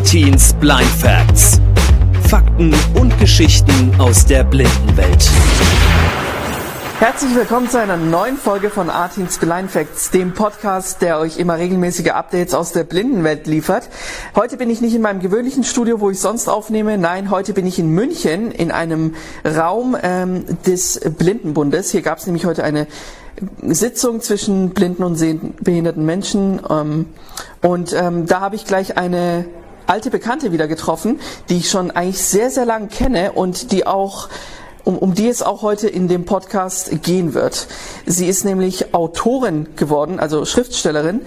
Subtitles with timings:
[0.00, 1.60] Artins Blind Facts.
[2.26, 5.30] Fakten und Geschichten aus der Blindenwelt.
[6.98, 11.58] Herzlich willkommen zu einer neuen Folge von Artins Blind Facts, dem Podcast, der euch immer
[11.58, 13.90] regelmäßige Updates aus der Blindenwelt liefert.
[14.34, 16.96] Heute bin ich nicht in meinem gewöhnlichen Studio, wo ich sonst aufnehme.
[16.96, 21.90] Nein, heute bin ich in München in einem Raum ähm, des Blindenbundes.
[21.90, 22.86] Hier gab es nämlich heute eine
[23.62, 26.58] Sitzung zwischen blinden und behinderten Menschen.
[26.70, 27.06] Ähm,
[27.60, 29.44] und ähm, da habe ich gleich eine
[29.90, 31.18] alte Bekannte wieder getroffen,
[31.48, 34.28] die ich schon eigentlich sehr, sehr lang kenne und die auch
[34.84, 37.66] um, um die es auch heute in dem Podcast gehen wird.
[38.06, 41.22] Sie ist nämlich Autorin geworden, also Schriftstellerin,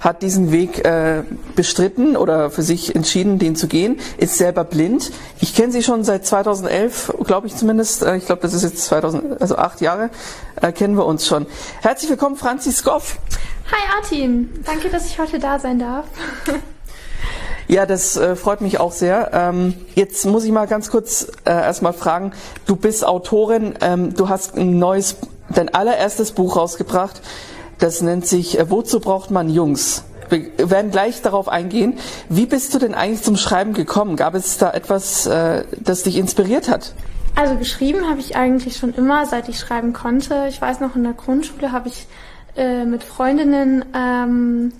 [0.00, 1.22] hat diesen Weg äh,
[1.56, 5.10] bestritten oder für sich entschieden, den zu gehen, ist selber blind.
[5.40, 8.02] Ich kenne sie schon seit 2011, glaube ich zumindest.
[8.02, 10.10] Äh, ich glaube, das ist jetzt 2000, also acht Jahre
[10.60, 11.46] äh, kennen wir uns schon.
[11.82, 13.18] Herzlich willkommen, Franzi Skoff.
[13.72, 16.06] Hi Artin, danke, dass ich heute da sein darf.
[17.68, 19.30] Ja, das äh, freut mich auch sehr.
[19.34, 22.32] Ähm, jetzt muss ich mal ganz kurz äh, erstmal fragen,
[22.64, 25.16] du bist Autorin, ähm, du hast ein neues,
[25.50, 27.20] dein allererstes Buch rausgebracht,
[27.78, 30.02] das nennt sich äh, Wozu braucht man Jungs?
[30.30, 31.98] Wir werden gleich darauf eingehen.
[32.30, 34.16] Wie bist du denn eigentlich zum Schreiben gekommen?
[34.16, 36.94] Gab es da etwas, äh, das dich inspiriert hat?
[37.34, 40.46] Also geschrieben habe ich eigentlich schon immer, seit ich schreiben konnte.
[40.48, 42.06] Ich weiß noch, in der Grundschule habe ich
[42.56, 44.72] äh, mit Freundinnen ähm,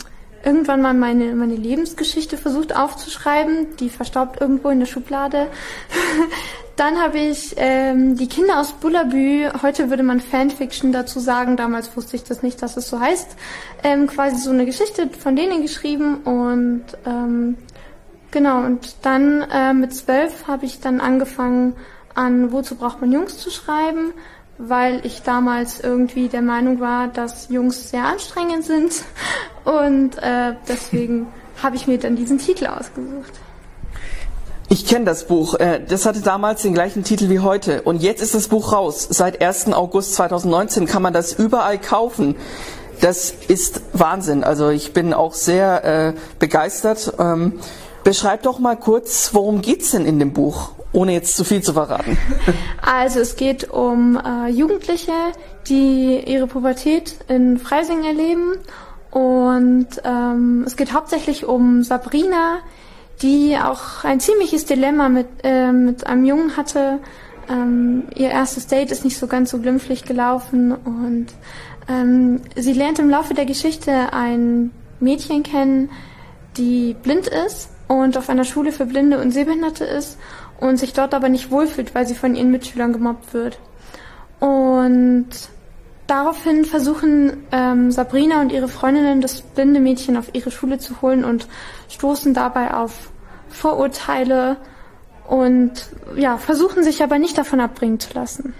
[0.44, 3.76] irgendwann mal meine, meine Lebensgeschichte versucht aufzuschreiben.
[3.78, 5.48] Die verstaubt irgendwo in der Schublade.
[6.76, 11.96] Dann habe ich ähm, die Kinder aus Bullabü, heute würde man Fanfiction dazu sagen, damals
[11.96, 13.36] wusste ich das nicht, dass es so heißt,
[13.82, 17.56] ähm, quasi so eine Geschichte von denen geschrieben und ähm,
[18.30, 21.74] genau, und dann äh, mit zwölf habe ich dann angefangen
[22.14, 24.12] an Wozu braucht man Jungs zu schreiben
[24.58, 29.04] weil ich damals irgendwie der Meinung war, dass Jungs sehr anstrengend sind
[29.64, 31.26] und äh, deswegen
[31.62, 33.32] habe ich mir dann diesen Titel ausgesucht.
[34.70, 35.54] Ich kenne das Buch.
[35.54, 37.82] Äh, das hatte damals den gleichen Titel wie heute.
[37.82, 39.06] Und jetzt ist das Buch raus.
[39.10, 39.72] Seit 1.
[39.72, 42.36] August 2019 kann man das überall kaufen.
[43.00, 44.44] Das ist Wahnsinn.
[44.44, 47.14] Also ich bin auch sehr äh, begeistert.
[47.18, 47.60] Ähm,
[48.04, 50.72] beschreib doch mal kurz, worum geht's denn in dem Buch?
[50.92, 52.16] ohne jetzt zu viel zu verraten?
[52.82, 55.12] Also es geht um äh, Jugendliche,
[55.68, 58.54] die ihre Pubertät in Freising erleben
[59.18, 62.58] und ähm, es geht hauptsächlich um Sabrina,
[63.20, 67.00] die auch ein ziemliches Dilemma mit, äh, mit einem Jungen hatte.
[67.50, 71.26] Ähm, ihr erstes Date ist nicht so ganz so glimpflich gelaufen und
[71.88, 74.70] ähm, sie lernt im Laufe der Geschichte ein
[75.00, 75.90] Mädchen kennen,
[76.56, 80.16] die blind ist und auf einer Schule für Blinde und Sehbehinderte ist
[80.60, 83.58] und sich dort aber nicht wohlfühlt, weil sie von ihren Mitschülern gemobbt wird.
[84.38, 85.26] Und
[86.08, 91.24] daraufhin versuchen ähm, Sabrina und ihre Freundinnen das blinde Mädchen auf ihre Schule zu holen
[91.24, 91.46] und
[91.88, 93.10] stoßen dabei auf
[93.48, 94.56] Vorurteile
[95.28, 95.72] und
[96.16, 98.54] ja, versuchen sich aber nicht davon abbringen zu lassen.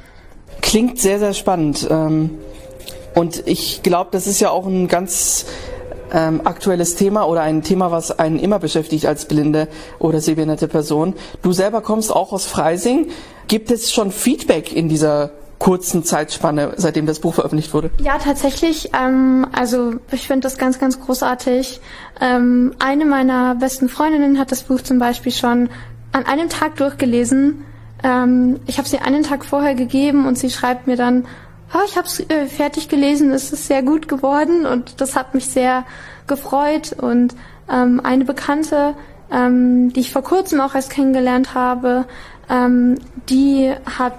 [0.60, 1.86] Klingt sehr, sehr spannend.
[1.90, 2.38] Ähm,
[3.14, 5.46] und ich glaube, das ist ja auch ein ganz
[6.12, 11.14] ähm, aktuelles Thema oder ein Thema, was einen immer beschäftigt als blinde oder sehbehinderte Person.
[11.42, 13.08] Du selber kommst auch aus Freising.
[13.46, 15.30] Gibt es schon Feedback in dieser
[15.68, 17.90] kurzen Zeitspanne, seitdem das Buch veröffentlicht wurde?
[18.00, 18.88] Ja, tatsächlich.
[18.98, 21.82] Ähm, also ich finde das ganz, ganz großartig.
[22.22, 25.68] Ähm, eine meiner besten Freundinnen hat das Buch zum Beispiel schon
[26.12, 27.66] an einem Tag durchgelesen.
[28.02, 31.26] Ähm, ich habe sie einen Tag vorher gegeben und sie schreibt mir dann,
[31.74, 35.34] oh, ich habe es äh, fertig gelesen, es ist sehr gut geworden und das hat
[35.34, 35.84] mich sehr
[36.26, 36.94] gefreut.
[36.94, 37.36] Und
[37.70, 38.94] ähm, eine Bekannte,
[39.30, 42.06] ähm, die ich vor kurzem auch erst kennengelernt habe,
[42.48, 42.94] ähm,
[43.28, 44.14] die hat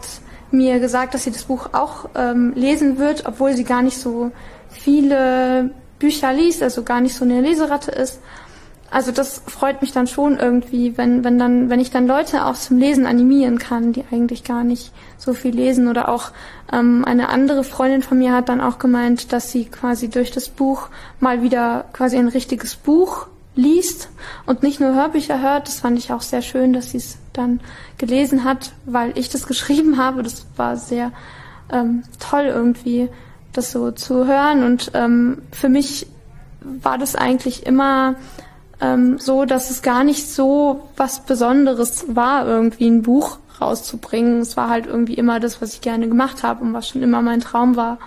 [0.52, 4.32] mir gesagt, dass sie das Buch auch ähm, lesen wird, obwohl sie gar nicht so
[4.70, 8.20] viele Bücher liest, also gar nicht so eine Leseratte ist
[8.92, 12.56] also das freut mich dann schon irgendwie, wenn, wenn dann, wenn ich dann Leute auch
[12.56, 15.88] zum Lesen animieren kann, die eigentlich gar nicht so viel lesen.
[15.88, 16.32] Oder auch
[16.74, 20.50] ähm, eine andere Freundin von mir hat dann auch gemeint, dass sie quasi durch das
[20.50, 20.90] Buch
[21.20, 24.10] mal wieder quasi ein richtiges Buch liest
[24.46, 25.68] und nicht nur Hörbücher hört.
[25.68, 27.60] Das fand ich auch sehr schön, dass sie es dann
[27.98, 30.24] gelesen hat, weil ich das geschrieben habe.
[30.24, 31.12] Das war sehr
[31.72, 33.10] ähm, toll irgendwie,
[33.54, 34.64] das so zu hören.
[34.64, 36.08] Und ähm, für mich
[36.62, 38.16] war das eigentlich immer
[38.82, 44.40] ähm, so, dass es gar nicht so was Besonderes war, irgendwie ein Buch rauszubringen.
[44.40, 47.22] Es war halt irgendwie immer das, was ich gerne gemacht habe und was schon immer
[47.22, 47.98] mein Traum war.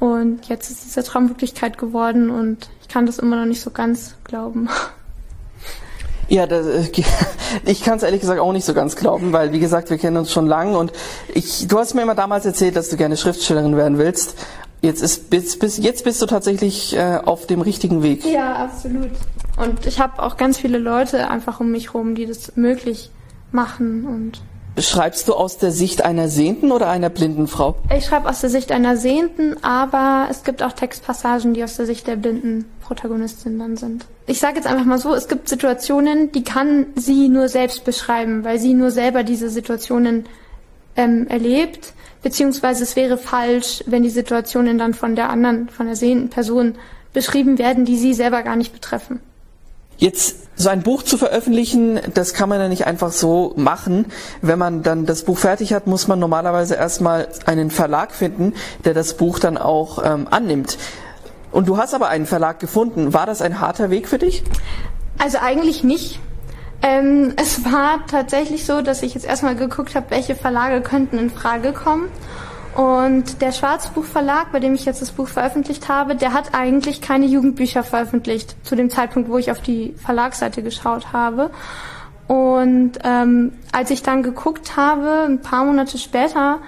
[0.00, 3.70] Und jetzt ist diese Traum Wirklichkeit geworden und ich kann das immer noch nicht so
[3.70, 4.68] ganz glauben.
[6.30, 6.90] Ja, das, äh,
[7.64, 10.18] ich kann es ehrlich gesagt auch nicht so ganz glauben, weil wie gesagt, wir kennen
[10.18, 10.92] uns schon lang und
[11.32, 14.36] ich, du hast mir immer damals erzählt, dass du gerne Schriftstellerin werden willst.
[14.80, 18.24] Jetzt ist bis, bis jetzt bist du tatsächlich äh, auf dem richtigen Weg.
[18.26, 19.10] Ja, absolut.
[19.56, 23.10] Und ich habe auch ganz viele Leute einfach um mich rum, die das möglich
[23.50, 24.42] machen und
[24.80, 27.76] Schreibst du aus der Sicht einer sehenden oder einer blinden Frau?
[27.96, 31.86] Ich schreibe aus der Sicht einer Sehenden, aber es gibt auch Textpassagen, die aus der
[31.86, 34.04] Sicht der blinden Protagonistin dann sind.
[34.26, 38.44] Ich sage jetzt einfach mal so, es gibt Situationen, die kann sie nur selbst beschreiben,
[38.44, 40.26] weil sie nur selber diese Situationen
[40.96, 41.92] ähm, erlebt,
[42.22, 46.76] beziehungsweise es wäre falsch, wenn die Situationen dann von der anderen, von der sehenden Person
[47.12, 49.20] beschrieben werden, die sie selber gar nicht betreffen.
[49.96, 54.06] Jetzt so ein Buch zu veröffentlichen, das kann man ja nicht einfach so machen.
[54.42, 58.52] Wenn man dann das Buch fertig hat, muss man normalerweise erstmal einen Verlag finden,
[58.84, 60.76] der das Buch dann auch ähm, annimmt.
[61.52, 63.14] Und du hast aber einen Verlag gefunden.
[63.14, 64.42] War das ein harter Weg für dich?
[65.18, 66.20] Also eigentlich nicht.
[66.82, 71.30] Ähm, es war tatsächlich so, dass ich jetzt erstmal geguckt habe, welche Verlage könnten in
[71.30, 72.08] Frage kommen.
[72.78, 77.26] Und der Schwarzbuchverlag, bei dem ich jetzt das Buch veröffentlicht habe, der hat eigentlich keine
[77.26, 81.50] Jugendbücher veröffentlicht, zu dem Zeitpunkt, wo ich auf die Verlagsseite geschaut habe.
[82.28, 86.60] Und ähm, als ich dann geguckt habe, ein paar Monate später,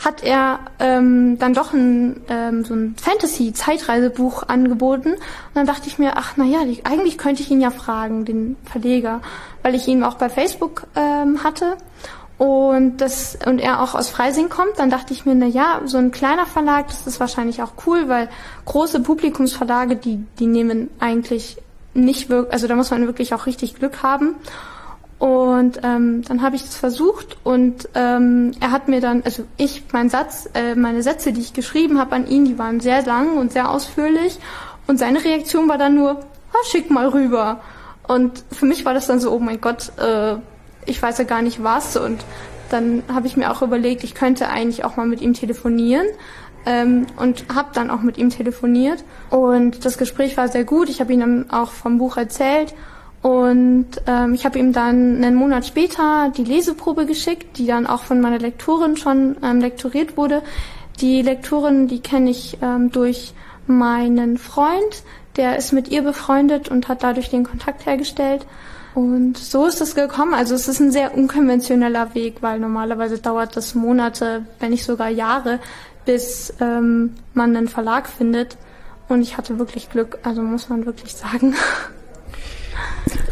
[0.00, 5.12] hat er ähm, dann doch ein, ähm, so ein Fantasy-Zeitreisebuch angeboten.
[5.12, 9.20] Und dann dachte ich mir, ach naja, eigentlich könnte ich ihn ja fragen, den Verleger,
[9.62, 11.76] weil ich ihn auch bei Facebook ähm, hatte
[12.38, 15.98] und das und er auch aus Freising kommt, dann dachte ich mir, na ja, so
[15.98, 18.28] ein kleiner Verlag, das ist wahrscheinlich auch cool, weil
[18.64, 21.58] große Publikumsverlage, die die nehmen eigentlich
[21.94, 24.36] nicht wirklich, also da muss man wirklich auch richtig Glück haben.
[25.18, 29.84] Und ähm, dann habe ich das versucht und ähm, er hat mir dann, also ich,
[29.92, 33.36] mein Satz, äh, meine Sätze, die ich geschrieben habe an ihn, die waren sehr lang
[33.38, 34.40] und sehr ausführlich.
[34.88, 37.60] Und seine Reaktion war dann nur, ah, schick mal rüber.
[38.08, 40.38] Und für mich war das dann so, oh mein Gott, äh,
[40.86, 41.96] ich weiß ja gar nicht was.
[41.96, 42.24] Und
[42.70, 46.06] dann habe ich mir auch überlegt, ich könnte eigentlich auch mal mit ihm telefonieren.
[46.64, 49.02] Ähm, und habe dann auch mit ihm telefoniert.
[49.30, 50.88] Und das Gespräch war sehr gut.
[50.88, 52.74] Ich habe ihm auch vom Buch erzählt.
[53.22, 58.02] Und ähm, ich habe ihm dann einen Monat später die Leseprobe geschickt, die dann auch
[58.02, 60.42] von meiner Lektorin schon ähm, lektoriert wurde.
[61.00, 63.32] Die Lektorin, die kenne ich ähm, durch
[63.66, 65.04] meinen Freund,
[65.36, 68.44] der ist mit ihr befreundet und hat dadurch den Kontakt hergestellt.
[68.94, 70.34] Und so ist es gekommen.
[70.34, 75.08] Also es ist ein sehr unkonventioneller Weg, weil normalerweise dauert das Monate, wenn nicht sogar
[75.08, 75.60] Jahre,
[76.04, 78.58] bis ähm, man einen Verlag findet.
[79.08, 81.54] Und ich hatte wirklich Glück, also muss man wirklich sagen.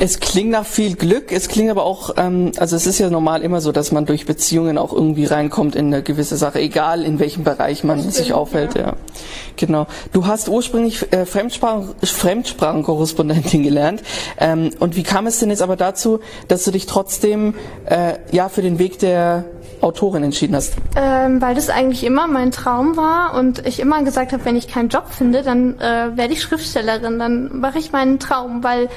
[0.02, 3.42] Es klingt nach viel Glück, es klingt aber auch, ähm, also es ist ja normal
[3.42, 7.18] immer so, dass man durch Beziehungen auch irgendwie reinkommt in eine gewisse Sache, egal in
[7.18, 8.76] welchem Bereich man stimmt, sich aufhält.
[8.76, 8.80] Ja.
[8.80, 8.92] ja.
[9.56, 9.86] Genau.
[10.14, 14.02] Du hast ursprünglich äh, Fremdsprachen, Fremdsprachenkorrespondentin gelernt.
[14.38, 17.52] Ähm, und wie kam es denn jetzt aber dazu, dass du dich trotzdem
[17.84, 19.44] äh, ja für den Weg der
[19.82, 20.76] Autorin entschieden hast?
[20.96, 24.66] Ähm, weil das eigentlich immer mein Traum war und ich immer gesagt habe, wenn ich
[24.66, 28.88] keinen Job finde, dann äh, werde ich Schriftstellerin, dann mache ich meinen Traum, weil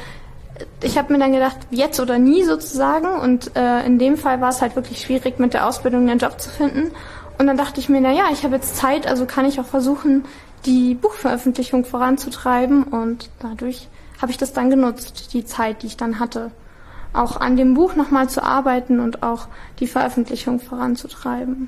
[0.82, 3.08] ich habe mir dann gedacht, jetzt oder nie sozusagen.
[3.08, 6.40] Und äh, in dem Fall war es halt wirklich schwierig, mit der Ausbildung einen Job
[6.40, 6.92] zu finden.
[7.38, 9.66] Und dann dachte ich mir, na ja, ich habe jetzt Zeit, also kann ich auch
[9.66, 10.26] versuchen,
[10.66, 12.84] die Buchveröffentlichung voranzutreiben.
[12.84, 13.88] Und dadurch
[14.22, 16.52] habe ich das dann genutzt, die Zeit, die ich dann hatte,
[17.14, 19.48] auch an dem Buch nochmal zu arbeiten und auch
[19.80, 21.68] die Veröffentlichung voranzutreiben.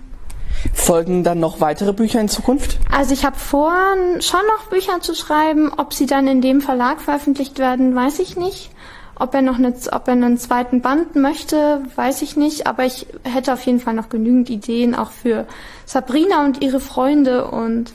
[0.85, 2.77] Folgen dann noch weitere Bücher in Zukunft?
[2.91, 3.73] Also ich habe vor,
[4.19, 5.71] schon noch Bücher zu schreiben.
[5.75, 8.69] Ob sie dann in dem Verlag veröffentlicht werden, weiß ich nicht.
[9.17, 12.67] Ob er noch eine, ob er einen zweiten Band möchte, weiß ich nicht.
[12.67, 15.47] Aber ich hätte auf jeden Fall noch genügend Ideen auch für
[15.85, 17.47] Sabrina und ihre Freunde.
[17.47, 17.91] Und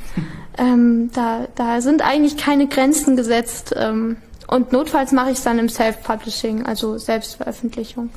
[0.58, 3.72] ähm, da, da sind eigentlich keine Grenzen gesetzt.
[3.76, 4.16] Ähm,
[4.48, 8.10] und notfalls mache ich es dann im Self-Publishing, also Selbstveröffentlichung.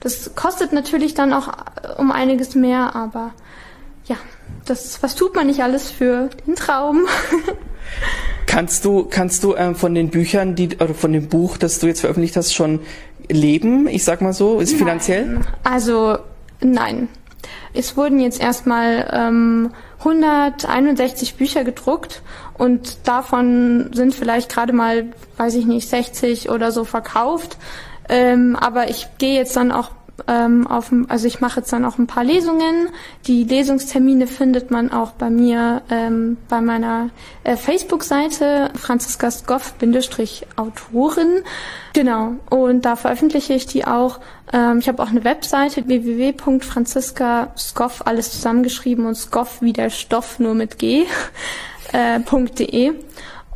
[0.00, 3.32] Das kostet natürlich dann auch äh, um einiges mehr, aber
[4.06, 4.16] ja,
[4.64, 7.06] das, was tut man nicht alles für den Traum?
[8.46, 11.88] Kannst du, kannst du ähm, von den Büchern, die, oder von dem Buch, das du
[11.88, 12.80] jetzt veröffentlicht hast, schon
[13.28, 13.88] leben?
[13.88, 14.78] Ich sag mal so, ist nein.
[14.78, 15.40] finanziell?
[15.64, 16.18] Also,
[16.60, 17.08] nein.
[17.72, 22.22] Es wurden jetzt erstmal ähm, 161 Bücher gedruckt
[22.56, 25.06] und davon sind vielleicht gerade mal,
[25.36, 27.56] weiß ich nicht, 60 oder so verkauft.
[28.08, 29.90] Ähm, aber ich gehe jetzt dann auch
[30.28, 32.88] ähm, auf, also ich mache jetzt dann auch ein paar Lesungen.
[33.26, 37.10] Die Lesungstermine findet man auch bei mir ähm, bei meiner
[37.42, 41.42] äh, Facebook-Seite Franziska Skoff-Autorin.
[41.92, 42.32] Genau.
[42.50, 44.20] Und da veröffentliche ich die auch.
[44.52, 50.38] Ähm, ich habe auch eine Webseite www.franziska Skoff alles zusammengeschrieben und Skoff wie der Stoff
[50.38, 51.06] nur mit G.
[51.92, 52.92] Äh, .de.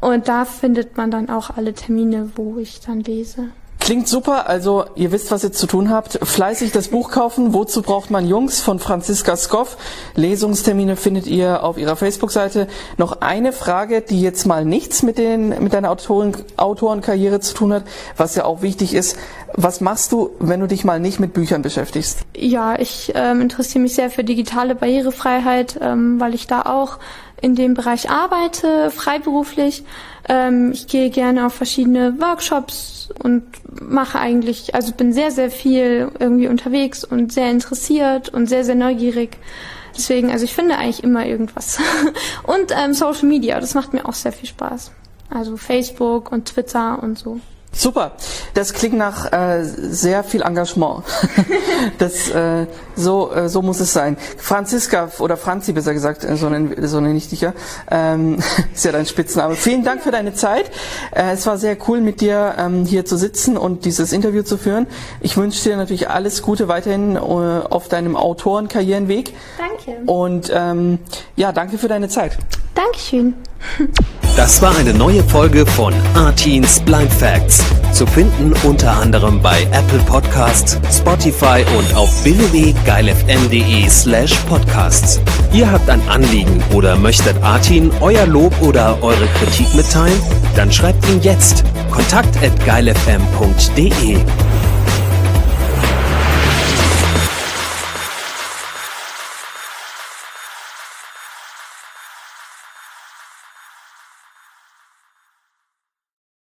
[0.01, 3.49] Und da findet man dann auch alle Termine, wo ich dann lese.
[3.89, 6.19] Klingt super, also ihr wisst, was ihr zu tun habt.
[6.23, 7.55] Fleißig das Buch kaufen.
[7.55, 9.79] Wozu braucht man Jungs von Franziska Skoff?
[10.15, 12.69] Lesungstermine findet ihr auf ihrer Facebook-Seite.
[12.99, 17.73] Noch eine Frage, die jetzt mal nichts mit, den, mit deiner Autoren, Autorenkarriere zu tun
[17.73, 17.85] hat,
[18.19, 19.17] was ja auch wichtig ist.
[19.55, 22.27] Was machst du, wenn du dich mal nicht mit Büchern beschäftigst?
[22.37, 26.99] Ja, ich ähm, interessiere mich sehr für digitale Barrierefreiheit, ähm, weil ich da auch
[27.41, 29.85] in dem Bereich arbeite, freiberuflich.
[30.29, 33.45] Ähm, ich gehe gerne auf verschiedene Workshops und
[33.81, 38.75] mache eigentlich, also bin sehr, sehr viel irgendwie unterwegs und sehr interessiert und sehr, sehr
[38.75, 39.39] neugierig.
[39.97, 41.79] Deswegen, also ich finde eigentlich immer irgendwas.
[42.45, 44.93] und ähm, Social Media, das macht mir auch sehr viel Spaß.
[45.31, 47.41] Also Facebook und Twitter und so.
[47.73, 48.13] Super,
[48.55, 51.05] das klingt nach äh, sehr viel Engagement.
[51.99, 54.17] das, äh, so, äh, so muss es sein.
[54.37, 57.53] Franziska oder Franzi besser gesagt, äh, so nenne, so nenn ich dich ja,
[57.91, 58.39] ähm,
[58.75, 59.55] ist ja dein Spitzname.
[59.55, 60.71] Vielen Dank für deine Zeit.
[61.15, 64.57] Äh, es war sehr cool mit dir ähm, hier zu sitzen und dieses Interview zu
[64.57, 64.87] führen.
[65.21, 69.35] Ich wünsche dir natürlich alles Gute weiterhin äh, auf deinem Autorenkarrierenweg.
[69.59, 70.11] Danke.
[70.11, 70.99] Und ähm,
[71.37, 72.39] ja, danke für deine Zeit.
[72.75, 73.35] Dankeschön.
[74.39, 77.61] Das war eine neue Folge von Artins Blind Facts.
[77.91, 85.21] Zu finden unter anderem bei Apple Podcasts, Spotify und auf www.geilfm.de slash podcasts.
[85.53, 90.23] Ihr habt ein Anliegen oder möchtet Artin euer Lob oder eure Kritik mitteilen?
[90.55, 94.19] Dann schreibt ihn jetzt kontakt at geilfm.de.